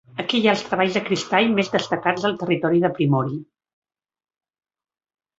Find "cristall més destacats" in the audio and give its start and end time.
1.09-2.25